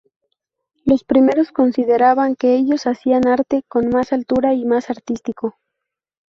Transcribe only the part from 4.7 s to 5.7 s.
artístico.